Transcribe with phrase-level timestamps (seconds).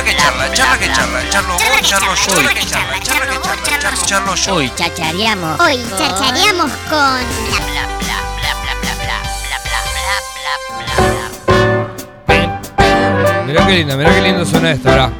[0.00, 3.78] charla que charla, charla que charla, charlo vos, charlo yo, charla que charla, charla que
[3.78, 4.54] charla, charlo yo.
[4.54, 5.60] Hoy chachareamos.
[5.60, 7.20] Hoy chachareamos con
[13.46, 15.10] Mirá qué lindo, mirá qué lindo suena esto, ahora.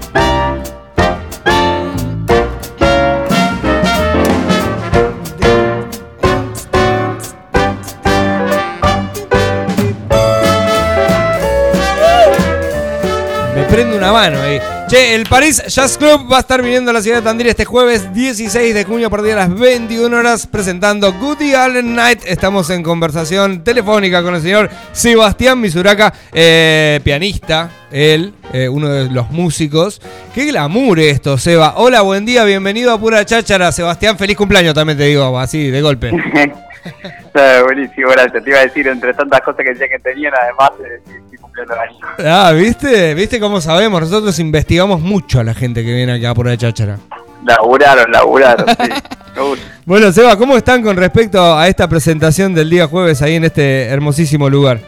[13.80, 14.60] Prende una mano ahí.
[14.88, 17.64] Che, el Paris Jazz Club va a estar viniendo a la ciudad de Tandil este
[17.64, 22.20] jueves 16 de junio a partir de las 21 horas presentando Goody Allen Night.
[22.26, 29.08] Estamos en conversación telefónica con el señor Sebastián Misuraca, eh, pianista, él, eh, uno de
[29.08, 30.02] los músicos.
[30.34, 31.74] Qué glamour esto, Seba.
[31.76, 33.72] Hola, buen día, bienvenido a Pura Cháchara.
[33.72, 36.10] Sebastián, feliz cumpleaños también te digo, así, de golpe.
[37.34, 38.42] Ah, buenísimo, gracias.
[38.42, 41.74] Te iba a decir, entre tantas cosas que decía que tenían, además, eh, estoy cumpliendo
[41.74, 41.98] el año.
[42.26, 43.14] Ah, ¿viste?
[43.14, 44.00] ¿Viste cómo sabemos?
[44.00, 46.98] Nosotros investigamos mucho a la gente que viene acá a Pura Cháchara.
[47.46, 48.92] Laburaron, laburaron, sí.
[49.86, 53.84] Bueno, Seba, ¿cómo están con respecto a esta presentación del día jueves ahí en este
[53.84, 54.80] hermosísimo lugar?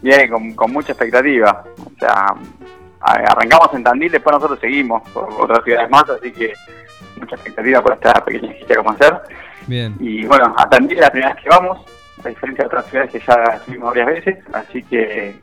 [0.00, 1.64] Bien, con, con mucha expectativa.
[1.84, 2.34] O sea,
[3.00, 6.54] arrancamos en Tandil, después nosotros seguimos por otras ciudades más, así que
[7.16, 9.14] mucha expectativa por esta pequeña gira como hacer.
[9.66, 9.94] Bien.
[9.98, 11.84] Y bueno, a Tandil es la primera vez que vamos,
[12.22, 15.40] a diferencia de otras ciudades que ya estuvimos varias veces, así que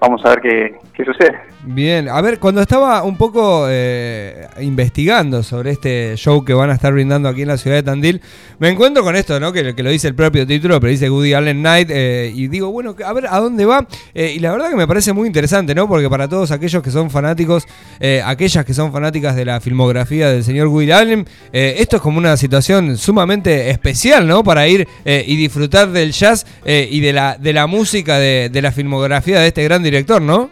[0.00, 1.50] vamos a ver qué, qué sucede.
[1.62, 6.72] Bien, a ver, cuando estaba un poco eh, investigando sobre este show que van a
[6.72, 8.22] estar brindando aquí en la ciudad de Tandil,
[8.58, 9.52] me encuentro con esto, ¿no?
[9.52, 12.96] Que, lo dice el propio título, pero dice Woody Allen Night, eh, y digo, bueno,
[13.04, 13.86] a ver, ¿a dónde va?
[14.14, 15.86] Eh, y la verdad que me parece muy interesante, ¿no?
[15.86, 17.66] Porque para todos aquellos que son fanáticos,
[18.00, 22.16] eh, aquellas que son fanáticas de la filmografía del señor Woody Allen, esto es como
[22.16, 24.42] una situación sumamente especial, ¿no?
[24.42, 28.72] Para ir y disfrutar del jazz y de la, de la música de, de la
[28.72, 30.50] filmografía de este gran director, ¿no?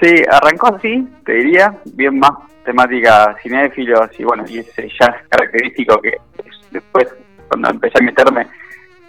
[0.00, 2.32] Sí, arrancó así, te diría, bien más
[2.64, 7.06] temática cinéfilos y bueno, y ese jazz característico que es- después,
[7.48, 8.46] cuando empecé a meterme,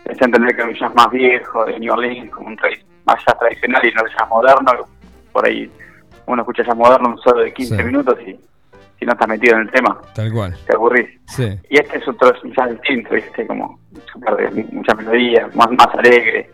[0.03, 2.57] empecé a entender que era un jazz más viejo, de New Orleans, como un
[3.05, 4.71] más jazz tradicional y no el jazz moderno.
[5.31, 5.71] Por ahí
[6.25, 7.83] uno escucha jazz moderno un solo de 15 Sí.
[7.83, 8.37] minutos y
[8.99, 10.55] si no estás metido en el tema, Tal cual.
[10.67, 11.07] te aburrís.
[11.27, 11.57] Sí.
[11.69, 13.47] Y este es otro jazz distinto, ¿viste?
[13.47, 13.79] Como
[14.11, 16.49] súper de mucha melodía, más, más alegre.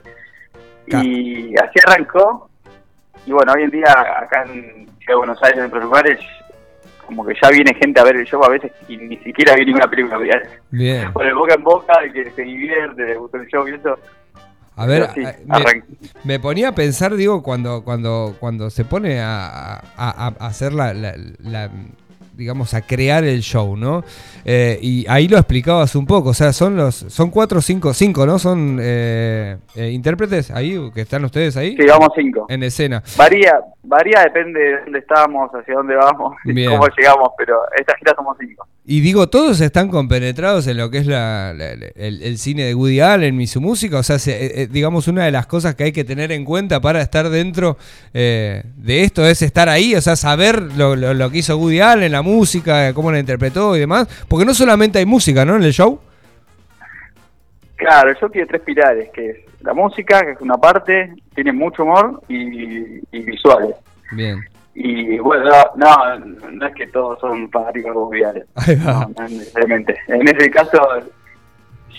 [0.87, 2.49] Y así arrancó.
[3.25, 6.19] Y bueno, hoy en día acá en Ciudad de Buenos Aires, en otros lugares,
[7.05, 9.65] como que ya viene gente a ver el show a veces y ni siquiera vi
[9.65, 10.17] ninguna película.
[10.71, 11.11] Bien.
[11.13, 13.97] Por el boca en boca, de que se divierte, le gustó el show y eso.
[14.75, 15.35] A ver, sí, a-
[16.23, 20.71] me, ponía a pensar, digo, cuando cuando cuando se pone a, a- a- a hacer
[20.71, 21.71] la, la- la-
[22.37, 24.03] digamos, a crear el show, ¿no?
[24.45, 28.25] Eh, y ahí lo explicabas un poco, o sea, son los son cuatro, cinco, cinco,
[28.25, 28.39] ¿no?
[28.39, 32.45] Son eh, eh, intérpretes ahí, que están ustedes ahí, Sí, vamos cinco.
[32.49, 33.03] en escena.
[33.17, 38.13] Varía, varía, depende de dónde estamos, hacia dónde vamos, y cómo llegamos, pero esta gira
[38.15, 38.67] somos cinco.
[38.89, 42.63] Y digo, todos están compenetrados en lo que es la, la- la- el, el cine
[42.63, 43.97] de Woody Allen y su música.
[43.99, 47.01] O sea, se- digamos, una de las cosas que hay que tener en cuenta para
[47.01, 47.77] estar dentro
[48.13, 52.11] de esto es estar ahí, o sea, saber lo, lo- lo que hizo Woody Allen,
[52.13, 54.07] la música, eh, cómo la interpretó y demás.
[54.27, 55.55] Porque no solamente hay música, ¿no?
[55.55, 55.99] En el show.
[57.75, 61.51] Claro, el show tiene tres pilares, que es la música, que es una parte, tiene
[61.51, 63.75] mucho humor y, y visuales.
[64.13, 64.39] Bien.
[64.73, 68.43] Y bueno, no, no, no es que todos son fanáticos va.
[68.83, 69.95] No, no necesariamente.
[70.07, 70.79] En ese caso,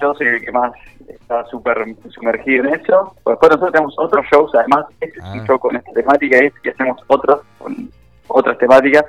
[0.00, 0.72] yo soy el que más
[1.08, 3.14] está súper sumergido en eso.
[3.24, 5.32] Pues Después nosotros tenemos otros shows, además, este es Ah.
[5.34, 7.90] un show con esta temática y, y hacemos otros con
[8.28, 9.04] otras temáticas.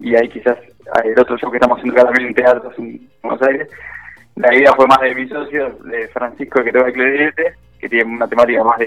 [0.00, 0.56] Y ahí quizás
[0.94, 3.68] hay el otro show que estamos haciendo también en teatros en Buenos Aires.
[4.36, 8.04] La idea fue más de mi socio, de Francisco, que toca el clarinete, que tiene
[8.14, 8.86] una temática más de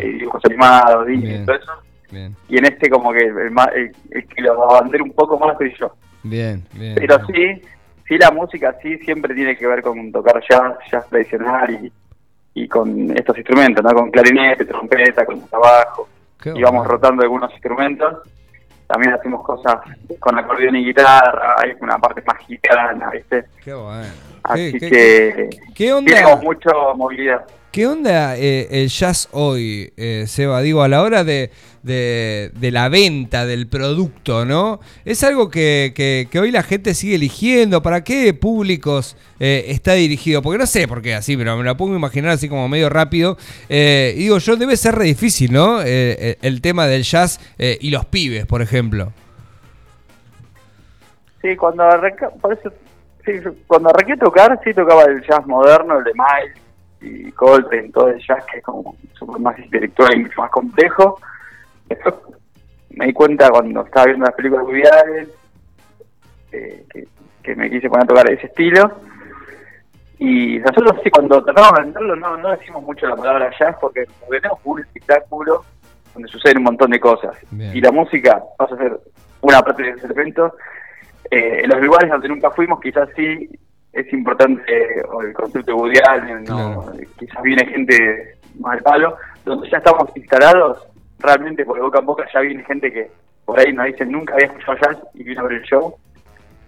[0.00, 0.18] Bien.
[0.18, 1.72] dibujos animados, y todo eso.
[2.10, 5.56] Bien, Y en este como que el, el- el que lo abandera un poco más
[5.58, 5.92] soy yo.
[6.24, 6.96] bien, bien.
[6.96, 7.62] Pero sí,
[8.08, 11.92] sí la música sí siempre tiene que ver con tocar jazz, jazz tradicional y,
[12.62, 13.90] y con estos instrumentos, ¿no?
[13.94, 16.08] Con clarinete, trompeta, con trabajo.
[16.52, 18.18] Y vamos rotando algunos instrumentos.
[18.90, 19.76] También hacemos cosas
[20.18, 23.44] con acordeón y guitarra, hay una parte más gitana, ¿viste?
[23.62, 24.04] Qué bueno.
[24.42, 26.12] Así ¿Qué, qué- que qué onda?
[26.12, 27.44] tenemos mucha movilidad.
[27.70, 30.60] ¿Qué onda eh, el jazz hoy, eh, Seba?
[30.60, 34.80] Digo, a la hora de, de- de la venta del producto, ¿no?
[35.04, 35.92] Es algo que,
[36.38, 37.82] hoy la gente sigue eligiendo.
[37.82, 40.42] ¿Para qué públicos eh, está dirigido?
[40.42, 43.36] Porque no sé por qué así, pero me lo a imaginar así como medio rápido.
[43.68, 45.80] Eh, digo, yo debe ser re difícil, ¿no?
[45.80, 49.12] Eh, eh, el tema del jazz eh, y los pibes, por ejemplo.
[51.42, 52.26] Sí, cuando arranqué,
[53.24, 53.32] sí,
[53.66, 56.58] cuando arranqué a tocar, sí tocaba el jazz moderno, el de Miles
[57.28, 61.18] y Coltrane, todo el jazz que es como súper más intelectual y más complejo.
[62.90, 65.28] Me di cuenta cuando estaba viendo las películas Allen,
[66.52, 67.06] eh, que,
[67.42, 68.90] que me quise poner a tocar ese estilo.
[70.18, 74.06] Y nosotros sí, cuando tratamos de entenderlo no, no decimos mucho la palabra jazz porque
[74.28, 75.64] tenemos un espectáculo
[76.12, 77.36] donde suceden un montón de cosas.
[77.50, 77.74] Bien.
[77.74, 79.00] Y la música pasa a ser
[79.40, 80.54] una parte de ese evento.
[81.30, 83.48] Eh, en los lugares donde nunca fuimos quizás sí
[83.92, 86.82] es importante eh, el concepto de Woody Allen, ¿no?
[86.82, 86.92] Claro.
[87.18, 90.86] quizás viene gente más al palo, donde ya estamos instalados,
[91.20, 93.10] realmente por boca en boca ya viene gente que
[93.44, 95.94] por ahí nos dicen nunca había escuchado jazz y vino a ver el show.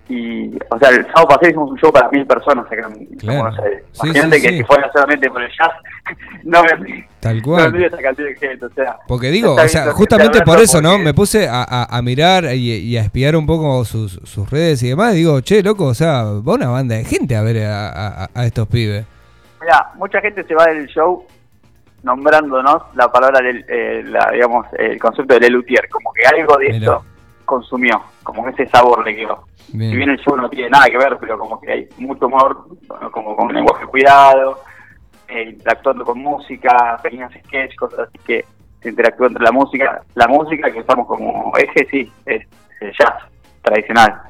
[0.08, 3.43] Y, o sea, el sábado pasado hicimos un show para mil personas acá en Claro.
[3.43, 3.84] Buenos Aires.
[3.93, 4.56] Sí, Imagínate sí, que sí.
[4.58, 5.70] si fuera solamente por el jazz,
[6.44, 7.72] no me Tal no cual.
[7.72, 8.96] me esa cantidad de gente, o sea.
[9.06, 10.98] Porque digo, o sea, justamente por eso, ¿no?
[10.98, 14.82] Me puse a, a- a mirar y, y a espiar un poco sus, sus redes
[14.82, 15.14] y demás.
[15.14, 18.44] Digo, che, loco, o sea, va una banda de gente a ver a, a- a
[18.46, 19.06] estos pibes.
[19.62, 21.25] Mira, mucha gente se va del show
[22.02, 26.66] nombrándonos la palabra, del, eh, la, digamos, el concepto de Lelutier, como que algo de
[26.66, 26.76] Mirá.
[26.78, 27.04] esto
[27.44, 29.44] consumió, como que ese sabor le quedó.
[29.72, 29.90] Bien.
[29.90, 32.66] Si bien el show no tiene nada que ver, pero como que hay mucho humor,
[33.10, 34.60] como con un lenguaje cuidado,
[35.28, 38.44] eh, interactuando con música, pequeños sketches, cosas así que
[38.82, 40.02] se interactúa entre la música.
[40.14, 42.46] La música que usamos como eje, sí, es
[42.81, 43.14] el jazz
[43.62, 44.20] tradicional.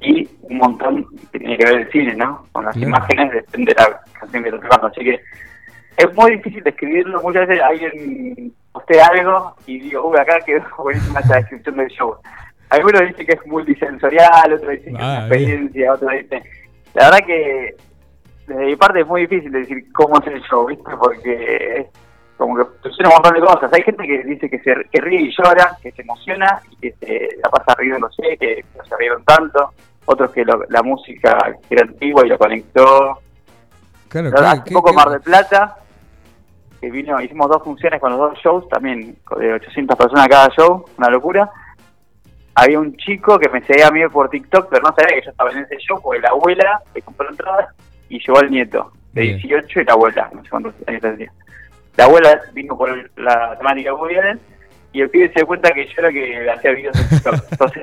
[0.00, 2.46] Y un montón que tiene que ver el cine, ¿no?
[2.52, 4.86] Con las imágenes, depende de la canción que estás tocando.
[4.88, 5.20] Así que
[5.98, 7.20] es muy difícil describirlo.
[7.22, 12.16] Muchas veces alguien postea algo y digo, uy, acá quedó buenísima esta descripción del show.
[12.70, 16.42] Algunos dicen que es multisensorial, otros dicen que es Ah, una experiencia, otros dicen...
[16.94, 17.74] La verdad que
[18.46, 20.90] desde mi parte es muy difícil decir cómo es el show, ¿viste?
[20.98, 21.86] Porque
[22.36, 23.72] como que sucede un montón de cosas.
[23.72, 26.92] Hay gente que dice que se que ríe y llora, que se emociona y que
[27.00, 29.72] se la pasa riéndose, que no se rieron tanto.
[30.06, 31.36] Otros que lo- la música
[31.68, 33.18] era antigua y lo conectó.
[34.08, 35.76] Claro, ¿qué- hace qué- poco qué- Mar del Plata,
[36.80, 40.84] que vino, hicimos dos funciones con los dos shows, también de 800 personas cada show,
[40.96, 41.50] una locura.
[42.54, 45.30] Había un chico que me seguía a mí por TikTok, pero no sabía que yo
[45.30, 47.74] estaba en ese show, porque la abuela le compró entradas
[48.08, 49.38] y llevó al nieto de Bien.
[49.38, 51.32] 18 y la abuela, no sé cuántos años tendría.
[51.96, 54.40] La abuela vino por la temática de Woody Allen
[54.92, 57.34] y el pibe se dio cuenta que yo era que hacía videos en TikTok.
[57.52, 57.82] Entonces,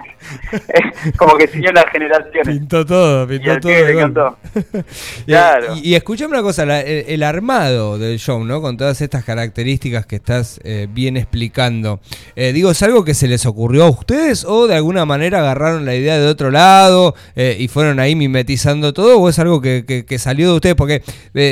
[1.03, 2.57] es como que siguió las generaciones.
[2.57, 3.71] Pintó todo, Y pintó al todo.
[3.71, 4.37] pibe de le.
[5.25, 5.75] Claro.
[5.77, 8.61] Y, y escúchame una cosa, la- el, el armado del show, ¿no?
[8.61, 11.99] Con todas estas características que estás eh, bien explicando.
[12.35, 15.85] Eh, digo, ¿es algo que se les ocurrió a ustedes o de alguna manera agarraron
[15.85, 19.85] la idea de otro lado eh, y fueron ahí mimetizando todo o es algo que,
[19.87, 20.75] que- que salió de ustedes?
[20.75, 21.01] Porque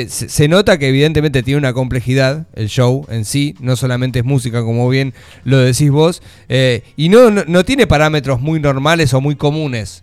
[0.08, 4.24] se, se nota que evidentemente tiene una complejidad el show en sí, no solamente es
[4.24, 9.14] música como bien lo decís vos, eh, y no, no, no tiene parámetros muy normales
[9.14, 10.02] o muy comunes.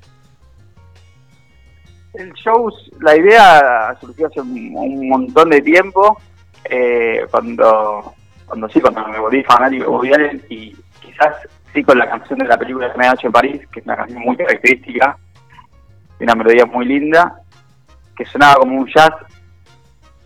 [2.14, 6.18] El show, la idea surgió hace un, un montón de tiempo,
[6.66, 8.14] eh, cuando,
[8.46, 11.36] cuando sí, cuando me volví fanático de y quizás
[11.74, 14.22] sí con la canción de la película de Medianoche en París, que es una canción
[14.22, 15.18] muy característica,
[16.20, 17.42] y una melodía muy linda,
[18.16, 19.12] que sonaba como un jazz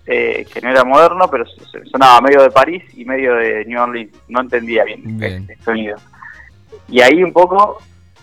[0.07, 1.45] eh, que no era moderno, pero
[1.91, 5.47] sonaba medio de París y medio de New Orleans, no entendía bien, Bien.
[5.49, 5.97] el sonido.
[6.87, 7.81] Y ahí un poco,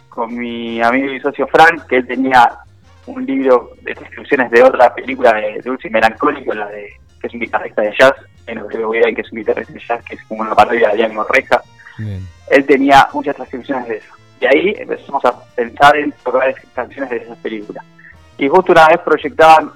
[0.08, 2.58] con mi amigo y socio Frank, que él tenía
[3.06, 6.88] un libro de descripciones de otra película de Dulce y Melancólico, la de
[7.20, 8.14] que es un guitarrista de jazz,
[8.46, 10.54] en el que voy a que es un guitarrista de jazz, que es como una
[10.54, 11.62] parodia de Django Reja.
[11.98, 12.26] Bien.
[12.50, 14.14] Él tenía muchas transcripciones de eso.
[14.40, 17.84] Y ahí empezamos a pensar en tocar canciones de esas películas.
[18.38, 19.70] Y justo una vez proyectaban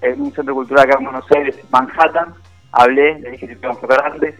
[0.00, 2.34] en un centro cultural acá en Buenos Aires, Manhattan,
[2.72, 4.34] hablé, le dije que teníamos que tocar antes,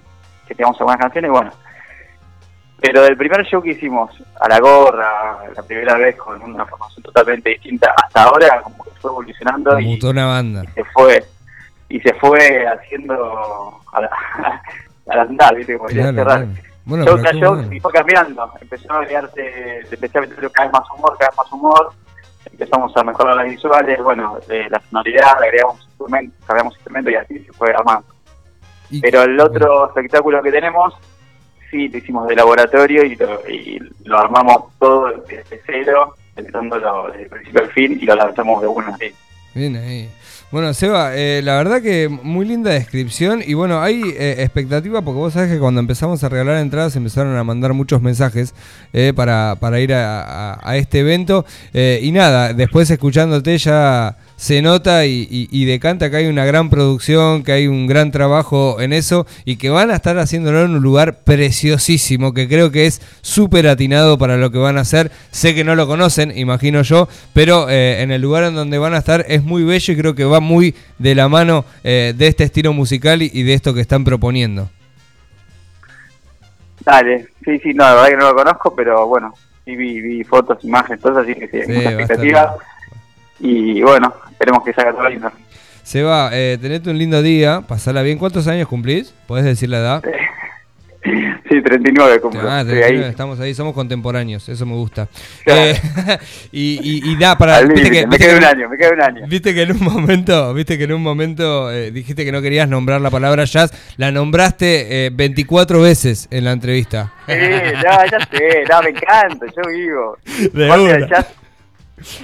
[0.46, 1.50] que teníamos algunas canciones, y bueno.
[2.80, 4.10] Pero del primer show que hicimos,
[4.40, 8.90] a la gorra, la primera vez con una formación totalmente distinta, hasta ahora como que
[9.00, 10.62] fue evolucionando Como y toda una banda.
[10.74, 11.24] se fue
[11.88, 14.10] y se fue haciendo a la,
[15.08, 15.76] al andar, ¿viste?
[15.76, 16.44] Como Claro, cerrar.
[16.44, 16.48] claro.
[16.84, 17.72] Bueno, show tras show bueno.
[17.74, 18.52] y fue cambiando.
[18.60, 21.92] Empezó a agregarse, empecé a meter cada vez más humor, cada vez más humor.
[22.46, 27.38] Empezamos a mejorar las visuales, bueno, eh, la sonoridad, agregamos instrumentos, cambiamos instrumentos y así
[27.40, 28.06] se fue armando.
[29.02, 30.94] Pero el otro espectáculo que tenemos,
[31.70, 37.24] sí, lo hicimos de laboratorio y lo, y lo armamos todo desde cero, pensándolo desde
[37.24, 39.14] el principio al fin y lo lanzamos de una así.
[39.54, 40.08] Bien ahí.
[40.52, 45.18] Bueno, Seba, eh, la verdad que muy linda descripción y bueno, hay eh, expectativa porque
[45.18, 48.54] vos sabés que cuando empezamos a regalar entradas empezaron a mandar muchos mensajes
[48.92, 54.62] eh, para, para ir a, a- este evento eh, y nada, después escuchándote ya se
[54.62, 58.80] nota y, y- y decanta que hay una gran producción, que hay un gran trabajo
[58.80, 62.86] en eso y que van a estar haciéndolo en un lugar preciosísimo que creo que
[62.86, 65.10] es súper atinado para lo que van a hacer.
[65.32, 68.94] Sé que no lo conocen, imagino yo, pero eh, en el lugar en donde van
[68.94, 72.28] a estar es muy bello y creo que va muy de la mano eh, de
[72.28, 74.70] este estilo musical y, y de esto que están proponiendo.
[76.84, 80.24] Dale, sí, sí, no, la verdad que no lo conozco, pero bueno, sí vi, vi
[80.24, 82.56] fotos, imágenes, todo eso, así que sí, Sí, mucha expectativa.
[83.40, 85.30] Y bueno, esperemos que salga todo lindo.
[85.82, 88.18] Seba, eh, tenete un lindo día, pasala bien.
[88.18, 89.14] ¿Cuántos años cumplís?
[89.26, 90.02] ¿Podés decir la edad?
[91.48, 92.40] Sí, 39 cumplo.
[92.42, 93.10] Ah, estoy 39, ahí.
[93.10, 95.08] estamos ahí, somos contemporáneos, eso me gusta.
[95.44, 95.60] Claro.
[95.62, 95.80] Eh,
[96.52, 97.56] y, y, y da para.
[97.56, 99.26] Al viste límite, que, me queda que- un año, me queda un año.
[99.26, 102.68] Viste que en un momento, viste que en un momento eh, dijiste que no querías
[102.68, 107.14] nombrar la palabra jazz, la nombraste eh, 24 veces en la entrevista.
[107.26, 110.18] Sí, no, ya sé, no, me encanta, yo vivo.
[110.52, 111.28] De jazz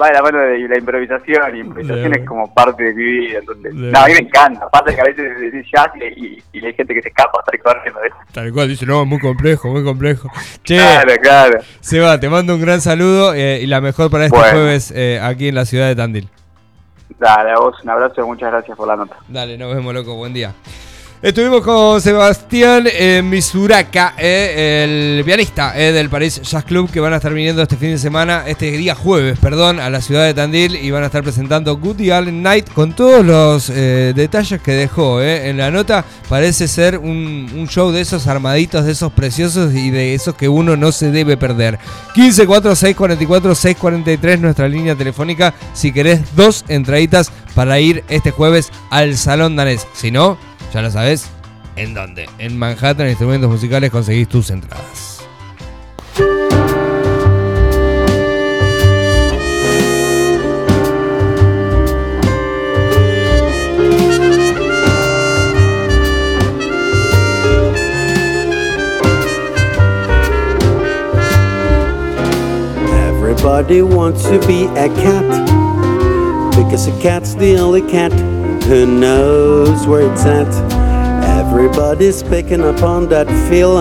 [0.01, 3.05] va de la mano de la improvisación, y improvisación De es como parte de mi
[3.05, 6.65] vida, entonces, no, a mí me encanta, aparte que a veces decís jazz y, y,
[6.65, 8.17] hay gente que se escapa, de eso.
[8.33, 10.31] Tal cual, dice, no, muy complejo, muy complejo.
[10.63, 11.59] Che, Claro, claro.
[11.81, 14.53] Seba, te mando un gran saludo eh, y la mejor para este Bueno.
[14.53, 16.29] jueves eh, aquí en la ciudad de Tandil.
[17.19, 19.17] Dale, a vos un abrazo, muchas gracias por la nota.
[19.29, 20.15] Dale, nos vemos, loco.
[20.17, 20.55] Buen día.
[21.25, 27.15] Estuvimos con Sebastián eh, Misuraka, eh, el pianista eh, del París Jazz Club, que van
[27.15, 30.35] a estar viniendo este fin de semana, este día jueves, perdón, a la ciudad de
[30.35, 34.73] Tandil y van a estar presentando Goody Allen Night con todos los eh, detalles que
[34.73, 35.23] dejó.
[35.23, 39.89] En la nota parece ser un, un show de esos armaditos, de esos preciosos y
[39.89, 41.79] de esos que uno no se debe perder.
[42.15, 48.05] 15 4 6 44 6 43, nuestra línea telefónica, si querés dos entraditas para ir
[48.09, 49.87] este jueves al Salón Danés.
[49.95, 50.37] Si no,
[50.75, 51.31] ya lo sabes,
[51.77, 52.29] ¿en dónde?
[52.39, 55.21] En Manhattan Instrumentos Musicales conseguís tus entradas.
[73.07, 75.25] Everybody wants to be a cat
[76.57, 78.13] because a cat's the only cat
[78.65, 80.49] who knows where it's at.
[81.39, 83.75] Everybody's picking up on that feeling.